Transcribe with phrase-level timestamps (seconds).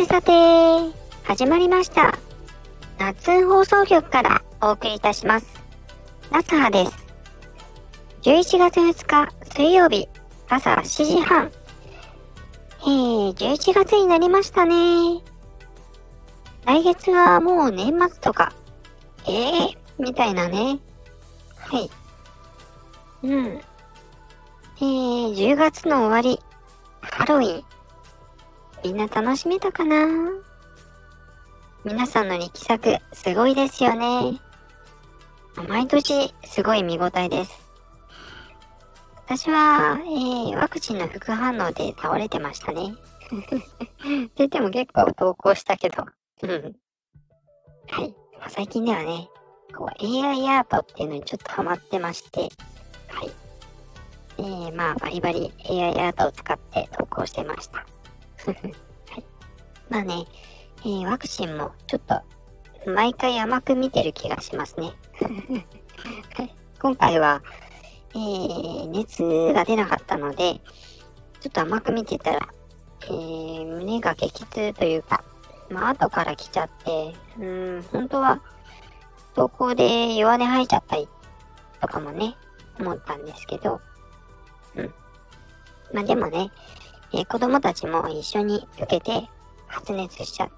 [0.00, 0.32] てさて、
[1.24, 2.18] 始まりました。
[2.98, 5.46] 夏放送局からお送りいたします。
[6.30, 6.92] 夏葉です。
[8.22, 10.08] 11月2日水曜日
[10.48, 11.52] 朝7時半。
[12.82, 15.20] えー、11月になりましたね。
[16.64, 18.54] 来月はもう年末とか、
[19.26, 20.78] えー、みたいなね。
[21.58, 21.90] はい。
[23.24, 23.46] うん。
[24.78, 26.40] えー、10月の終わり、
[27.02, 27.79] ハロウィン。
[28.84, 30.06] みんな楽しめたかな？
[31.84, 34.40] 皆さんの力作、すごいですよね。
[35.68, 37.60] 毎年、すごい見応えです。
[39.26, 42.92] 私は、えー、ワクチンの副反応で倒れてましたね。
[42.92, 46.04] って言っても結構投稿したけど。
[47.90, 48.14] はい。
[48.48, 49.28] 最近ではね、
[49.76, 52.40] こう AI アートっていうのにちょっとハマってまして、
[53.08, 53.30] はい。
[54.38, 57.86] えー、まあ、バリバリ AI アートを使って投稿してました。
[58.46, 59.24] はい。
[59.88, 60.26] まあね、
[60.80, 62.22] えー、ワクチンもちょっと
[62.86, 64.92] 毎回甘く見てる気がしますね。
[66.80, 67.42] 今回は、
[68.14, 70.60] えー、熱が出なかったので、
[71.40, 72.48] ちょっと甘く見てたら、
[73.02, 75.22] えー、胸が激痛というか、
[75.68, 78.40] まあ後から来ちゃって、うん、本当は、
[79.34, 81.08] 投稿で弱音吐いちゃったり
[81.80, 82.36] とかもね、
[82.78, 83.80] 思ったんですけど、
[84.74, 84.94] うん。
[85.92, 86.50] まあでもね、
[87.12, 89.28] えー子供たちも一緒に受けて
[89.66, 90.54] 発熱しちゃって、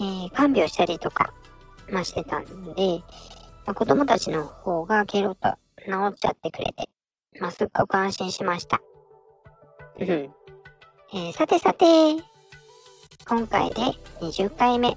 [0.00, 1.32] えー看病したりとか、
[1.90, 3.00] まあしてたんで、
[3.66, 5.50] まあ、子供たちの方がケロと
[5.84, 6.88] 治っちゃってくれて、
[7.40, 8.80] まあすっごく安心しました。
[10.00, 10.30] うん。
[11.14, 11.84] えさてさて、
[13.26, 13.82] 今回で
[14.20, 14.96] 20回目。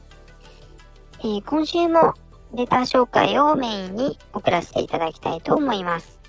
[1.19, 2.13] えー今週も
[2.53, 6.19] レター紹介をメインに送らせていただきたいと思います。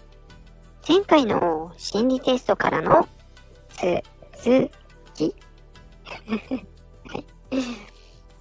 [0.87, 3.09] 前回の心理テストからの
[3.77, 4.71] 続
[5.15, 5.35] き
[7.09, 7.27] はい。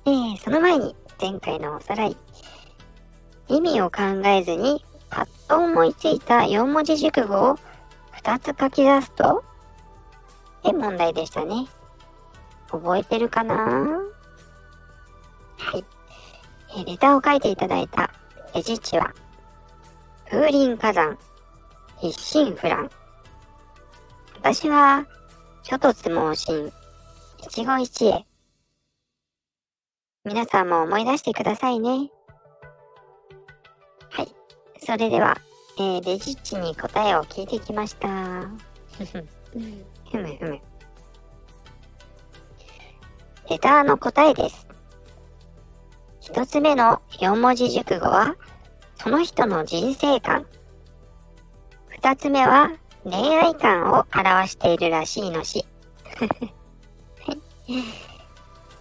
[0.06, 2.18] えー、その前に前回のおさらい。
[3.48, 7.56] 意味を考えずにパッと思いついた4文字熟語を
[8.24, 9.44] 2つ書き出すと
[10.60, 11.68] って問題でしたね。
[12.70, 13.56] 覚えてるかな？
[15.58, 15.86] はい。
[16.70, 18.10] えーレターを書いていただいた
[18.54, 19.14] エジチは、
[20.30, 21.18] 風林火山、
[22.02, 22.90] 一心不乱。
[24.42, 25.06] 私は、
[25.64, 26.72] 諸突猛進、
[27.38, 28.26] 一期一会。
[30.26, 32.10] 皆さんも思い出してくださいね。
[34.10, 34.28] はい。
[34.80, 35.38] それでは、
[35.78, 38.08] えー、レジッチに答えを聞いてきました。
[38.98, 39.28] ふふ
[40.12, 40.60] ふむふむ。
[43.50, 44.68] レターの答えです。
[46.22, 48.36] 一つ目の四文字熟語は、
[48.96, 50.48] その人の人生観。
[51.90, 52.72] 二つ目は、
[53.04, 55.66] 恋愛観を表しているらしいのし。
[57.26, 57.34] は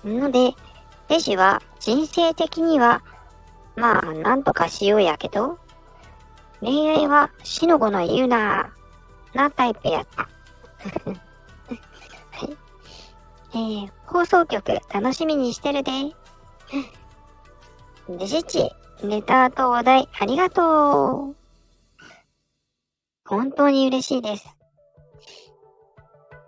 [0.04, 0.08] い。
[0.08, 0.54] ので、
[1.08, 3.02] レジは人生的には、
[3.76, 5.58] まあ、なんとかしようやけど、
[6.60, 8.70] 恋愛は死の子の言うな
[9.32, 10.28] なタイプやった。
[12.30, 12.56] はい。
[13.52, 15.92] えー、放送局楽しみにしてるで。
[18.08, 18.70] デジッチ、
[19.02, 21.39] レタとお題ありがとう。
[23.30, 24.48] 本当に嬉しいです。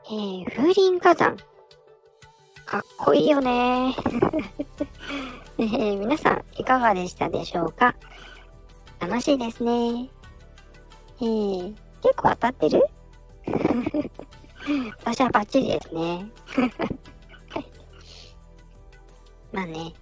[0.06, 1.36] えー、風林火山。
[2.66, 3.94] かっこいいよね
[5.58, 7.94] えー皆さん、いかがでしたでしょうか？
[8.98, 10.08] 楽しいですね。
[11.20, 12.84] えー、結構当たってる？
[15.04, 16.26] 私はバッチリですね。
[17.50, 17.66] は い
[19.52, 19.92] まあね、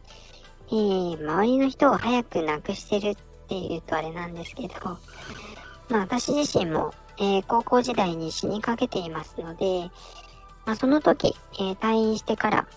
[0.69, 3.17] えー、周りの人を早く亡くしてるっ
[3.49, 4.75] ていうとあれなんですけど、
[5.91, 9.91] まあ私自身も、えー高校時代に死にかけていますので、
[10.65, 12.69] まあその時、えー退院してから、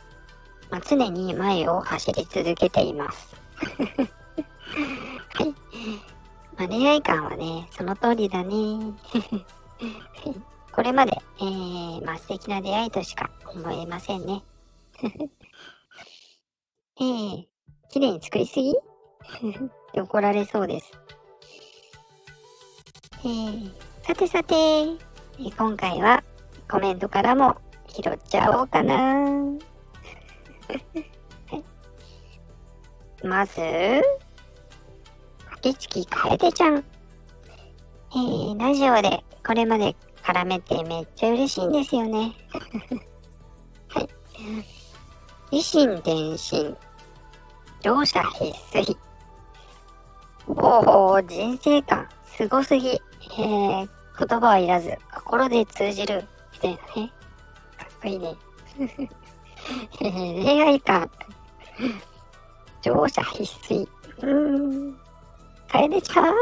[0.72, 3.36] まあ、常に前を走り続けています。
[5.36, 5.54] はい。
[6.58, 8.56] まあ恋愛観はね、その通りだね。
[10.74, 14.44] これまで、えー、まあ素敵な出会いとしか思えませんね。
[17.00, 17.46] えー、
[17.92, 18.72] 綺麗に作りすぎ？
[18.72, 18.76] っ
[19.94, 20.92] て怒られそうです。
[23.24, 23.72] えー、
[24.06, 26.24] さてさて、えー今回は
[26.70, 27.56] コメントからも
[27.88, 28.96] 拾っちゃおうかな。
[28.96, 29.58] は
[33.24, 33.62] いまず、
[35.54, 36.76] 秋月楓ちゃん。
[36.76, 42.34] えー、ラジオでこれまで絡めてめっちゃ嬉しいんですよね。
[43.88, 44.10] はい。
[45.52, 46.76] 維新伝心。
[47.84, 48.46] 両者必
[48.78, 48.98] 須。
[50.48, 52.90] おお、人生観、すごすぎ。
[52.90, 53.88] えー、
[54.18, 56.26] 言葉はいらず、心で通じる。
[56.54, 57.12] みたいなね。
[57.78, 58.36] かっこいいね。
[60.00, 61.10] 恋愛観。
[62.82, 63.84] 乗車必須。
[63.84, 64.98] うーん。
[65.68, 66.36] 楓ちゃん。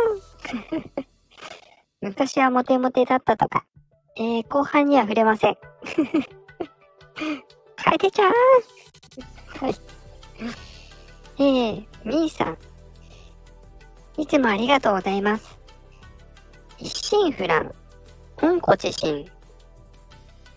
[2.01, 3.65] 昔はモテモテだったとか。
[4.17, 5.57] えー、後半には触れません。
[7.75, 8.31] 楓ちゃん。
[8.31, 9.75] はい。
[11.38, 12.57] えー、みーさん。
[14.17, 15.60] いつもありがとうございます。
[16.81, 17.71] 一心不乱。
[18.41, 19.29] 温故知新。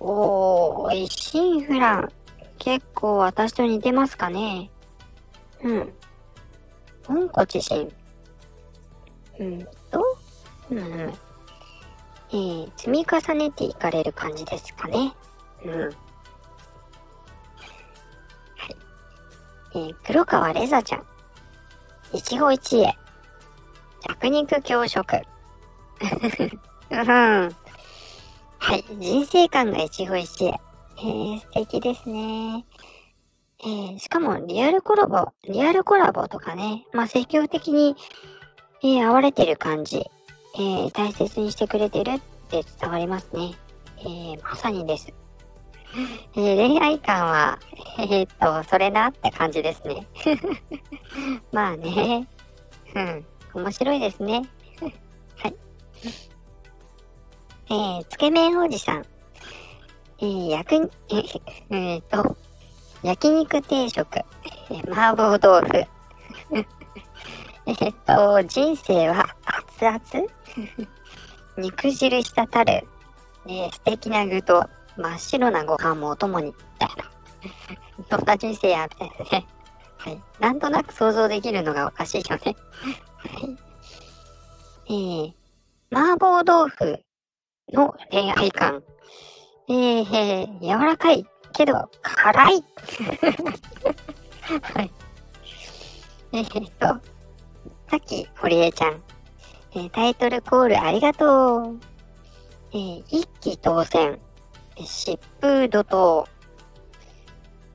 [0.01, 2.11] おー、一心不乱。
[2.59, 4.71] 結構私と似てますかね。
[5.63, 5.93] うん。
[7.09, 7.93] 温故知新。
[9.39, 10.03] うんと、
[10.71, 11.13] うん、
[12.31, 15.13] えー、積み重ねていかれる感じですかね。
[15.63, 15.81] うん。
[15.81, 15.93] はい。
[19.75, 21.05] えー、黒川レザちゃん。
[22.15, 22.99] 一期一会。
[24.09, 25.34] 弱肉強食。
[26.91, 27.57] うん。
[28.59, 28.85] はい。
[28.99, 30.61] 人生観が一期一会。
[30.97, 32.65] えー、素敵ですね。
[33.63, 37.97] えー、しかも、リアルコラボ、リアルコラボとかね、まあ、積極的に、
[38.83, 40.05] えー、会われてる感じ、
[40.57, 43.55] えー、大切にしてくれてるって伝わりますね。
[43.99, 45.13] えー、まさにです。
[46.37, 47.59] えー、恋愛観は、
[47.99, 50.07] えー、っと、それなって感じですね。
[51.53, 52.29] まあね。
[52.95, 53.27] うん。
[53.55, 54.43] 面白いですね。
[57.71, 59.05] えー、つけ麺おじさん。
[60.19, 61.41] えー、焼く、えー、
[61.71, 62.37] えー、と、
[63.03, 65.87] 焼肉定食、えー、麻婆豆腐。
[67.67, 69.27] えっと、人生は
[69.81, 70.29] 熱々
[71.57, 72.87] 肉汁滴る、
[73.47, 77.05] えー、素敵な具と真っ白なご飯もお供に、みたいな。
[78.09, 79.47] どんな人生や、みたいなね。
[79.99, 80.23] はい。
[80.39, 82.57] なんとなく想像できるのがおかしいよね。
[83.17, 83.59] はい。
[84.87, 85.33] えー、
[85.95, 86.99] 麻婆豆腐
[87.73, 88.83] の恋愛観。
[89.69, 92.65] えー、柔らかいけど辛い。
[94.75, 94.91] はい。
[96.33, 96.87] えー、っと、
[97.89, 99.01] さっき、堀江ちゃん、
[99.77, 101.81] えー、タイトルコールありがとう。
[102.73, 104.19] えー、一気当選、
[104.77, 106.27] 疾風怒涛、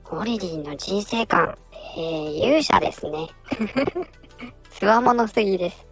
[0.04, 1.56] ゴリリンの人生観、
[1.96, 3.28] えー、勇者ですね。
[4.68, 5.89] つわものすぎです。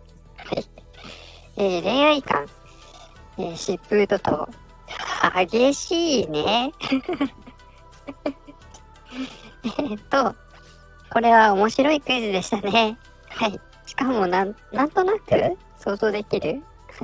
[1.60, 2.46] えー、恋愛観、
[3.36, 4.48] えー、疾風怒涛、
[5.46, 6.72] 激しいね。
[9.78, 10.34] えっと、
[11.12, 12.96] これは面白いクイズでしたね。
[13.28, 13.60] はい。
[13.86, 15.56] しかもなん、なんとなく？
[15.78, 16.62] 想像できる？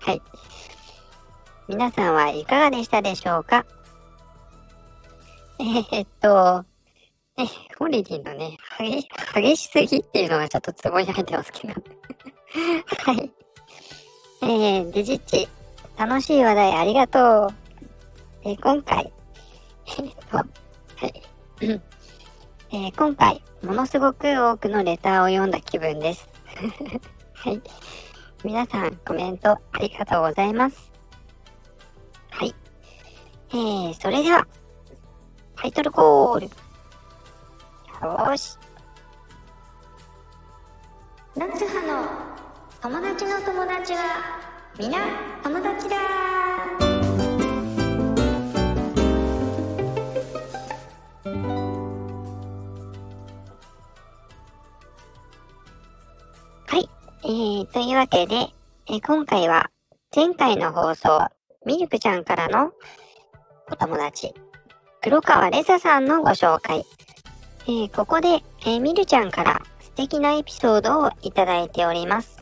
[0.00, 0.22] はい。
[1.68, 3.64] 皆さんはいかがでしたでしょうか？
[5.58, 6.64] えー、っと、
[7.36, 7.48] ね、
[7.78, 11.74] ホリディのね、激激しすぎっていうのがちょっとツボに入ってますけど
[13.04, 13.32] はい。
[14.48, 15.48] えー、デジッチ、
[15.98, 17.54] 楽しい話題ありがとう。
[18.44, 19.12] えー、今回、
[19.88, 20.44] えー、っと、は
[21.02, 21.22] い。
[22.70, 26.28] え、今回、ものすごく多くのレターを読んだ気分です。
[27.34, 27.60] はい。
[28.44, 30.92] 皆さん、コメントありがとうございます。
[32.30, 32.54] はい。
[33.50, 34.46] えー、それでは、
[35.56, 36.46] タイトルコール。
[38.30, 38.56] よし。
[41.34, 42.25] 夏葉の
[42.86, 43.98] 友達の友達は、
[44.78, 44.98] みな
[45.42, 45.96] 友達だ
[56.68, 56.88] はい。
[57.24, 58.36] えー、というわけで、
[58.86, 59.72] えー、今回は
[60.14, 61.26] 前回の放送、
[61.66, 62.70] ミルクちゃんからの
[63.68, 64.32] お友達、
[65.02, 66.84] 黒川レザさんのご紹介。
[67.66, 72.35] えー、ここで、えー、ミルちゃんから素敵なエピソードをいただいております。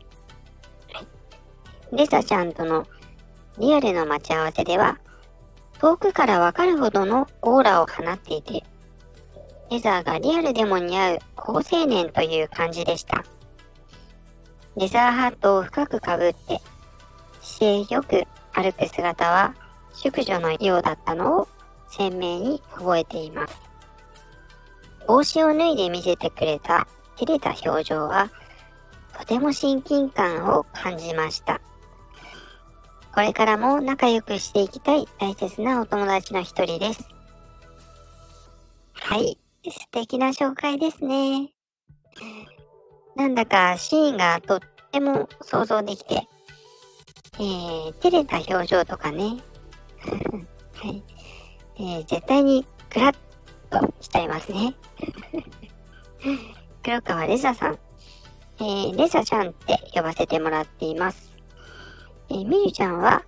[1.97, 2.87] レサちゃんとの
[3.59, 4.99] リアルの待ち合わせでは、
[5.79, 8.65] 遠くからわかるほどのオーラを放っていて、
[9.71, 13.25] レザーがリアルでも似合う好青年という感じでした。
[14.77, 16.61] レザーハットを深くかぶって、
[17.41, 19.55] 姿勢よく歩く姿は
[19.93, 21.49] 淑女のようだったのを
[21.89, 23.55] 鮮明に覚えています。
[25.07, 28.31] 帽子を脱いで見せてくれた照れた表情は、
[29.17, 31.61] とても親近感を感じました。
[33.15, 37.09] これからも仲良くしていきたい大切なお友達の一人です。
[38.93, 39.39] はい。
[39.71, 41.51] 素敵な紹介ですね。
[43.15, 46.27] なんだかシーンがとっても想像できて、
[47.35, 49.37] えー、照れた表情とかね。
[50.75, 51.03] はい。
[51.77, 53.17] えー、絶対にグラッ
[53.71, 54.75] としちゃいますね。
[56.83, 57.79] 黒川レザさん。
[58.59, 61.34] えー、レザちゃんって呼ばせてもらっています。
[62.31, 63.23] えー、みゆちゃんは、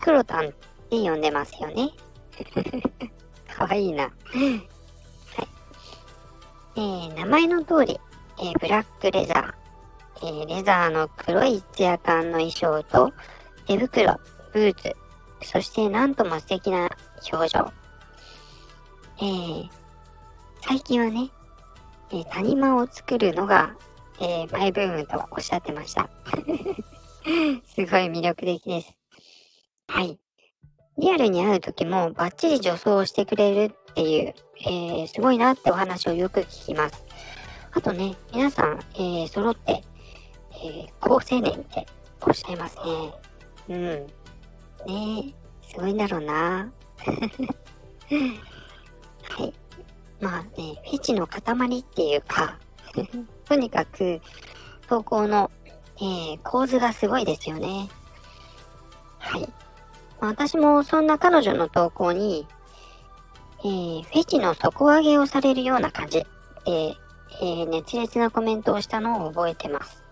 [0.00, 0.56] クロタンって
[0.90, 1.90] 呼んでますよね。
[3.54, 4.04] かわいいな。
[4.04, 4.68] はい
[6.76, 8.00] えー、名前の通り、
[8.38, 13.12] えー、ブラックレザー、え、レザーの黒いツヤ感の衣装と、
[13.66, 14.18] 手袋、
[14.52, 14.96] ブーツ、
[15.42, 16.88] そしてなんとも素敵な
[17.32, 17.72] 表情。
[19.20, 19.68] え、
[20.60, 21.30] 最近はね、
[22.10, 23.74] え、谷間を作るのが、
[24.20, 26.08] え、マイブームとおっしゃってました。
[27.24, 28.94] すごい魅力的です。
[29.88, 30.18] はい。
[30.98, 37.04] リアルに会う時もバッチリ助走してくれるっていう、えー、すごいなってお話をよく聞きます。
[37.72, 39.82] あとね、皆さん、えー、揃って、
[40.52, 41.86] えー、高青年って
[42.22, 43.12] おっしゃいますね。
[43.68, 44.06] うん。
[44.86, 46.72] ねえすごいんだろうな。
[49.30, 49.54] はい。
[50.20, 51.40] まあね、フェチの塊
[51.78, 52.58] っていうか
[53.46, 54.20] とにかく、
[54.88, 55.50] 投稿の、
[56.00, 57.88] えー、構図がすごいですよね。
[59.18, 59.48] はい。
[60.20, 62.46] ま、私もそんな彼女の投稿に、
[63.60, 66.26] えー、フェチの底上げをされるような感じで、
[66.64, 70.02] えー、熱烈なコメントをしたのを覚えてます。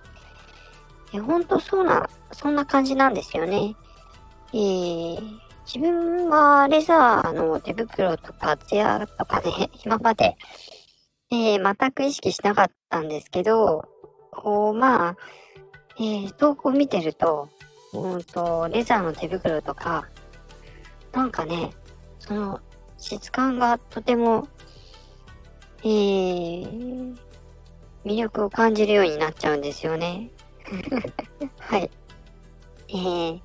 [1.13, 3.77] えー、ほんとそうな、そんな感じなんですよね。
[4.53, 10.37] えー、自分はレザーの手袋とかツヤとかね、 今まで、
[11.31, 13.85] えー、全く意識しなかったんですけど、
[14.33, 15.17] こう、まあ、
[15.99, 17.49] えー、投稿見てると、
[17.93, 20.07] うんと、レザーの手袋とか、
[21.13, 21.71] なんかね、
[22.19, 22.61] その、
[22.99, 24.49] 質感がとても、
[25.83, 27.17] えー、
[28.05, 30.31] 魅力を感じるようになっちゃうんですよね。
[31.59, 31.91] はい。
[32.89, 33.41] えー、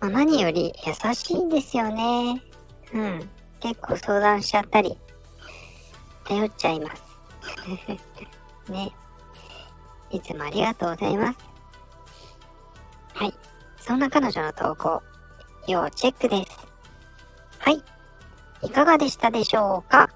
[0.00, 2.42] まあ、何より優しいんですよね。
[2.92, 3.30] うん。
[3.60, 4.98] 結構相談しちゃったり、
[6.24, 7.02] 頼っちゃいます。
[8.70, 8.92] ね。
[10.10, 11.51] いつもありがとうございます。
[13.14, 13.34] はい。
[13.78, 15.02] そんな彼女の投稿、
[15.66, 16.66] 要チェックです。
[17.58, 17.82] はい。
[18.62, 20.10] いかがでしたでしょうか？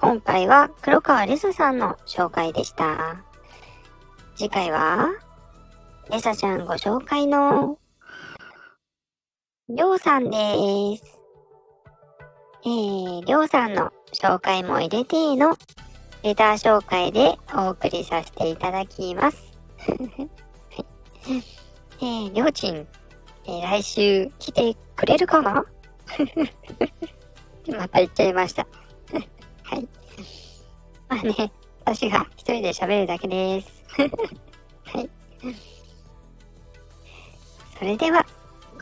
[0.00, 3.24] 今回は黒川レサさんの紹介でした。
[4.36, 5.08] 次回は、
[6.10, 7.78] レサちゃんご紹介の
[9.68, 11.18] りょうさんです。
[12.64, 15.56] えー、りょうさんの紹介も入れての
[16.22, 19.52] レター紹介でお送りさせていただきます。
[22.00, 25.64] えー、りょうちん、えー、来週来てくれるかな？
[27.76, 28.66] また言っちゃいました。
[29.64, 29.88] はい。
[31.08, 31.52] まあね、
[31.84, 33.82] 私が一人で喋るだけです。
[34.84, 35.10] はい。
[37.78, 38.26] それでは、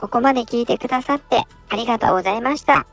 [0.01, 2.87] ここまで聞いてくださってありがとうございました。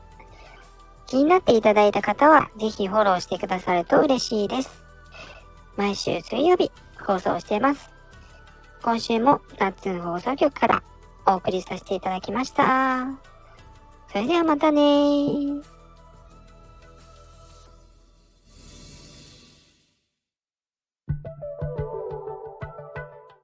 [1.06, 4.82] 気になっていただいた方は、ぜひフォローしてくださると嬉しいです。
[5.76, 6.70] 毎週水曜日
[7.04, 7.93] 放送してます。
[8.84, 10.82] 今週も夏の放送局から
[11.26, 13.06] お送りさせていただきました。
[14.12, 14.82] それではまたね